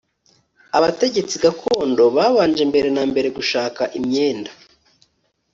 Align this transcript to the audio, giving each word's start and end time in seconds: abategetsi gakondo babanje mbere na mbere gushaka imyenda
abategetsi 0.77 1.35
gakondo 1.43 2.03
babanje 2.15 2.63
mbere 2.71 2.87
na 2.95 3.03
mbere 3.11 3.27
gushaka 3.37 3.81
imyenda 3.97 4.51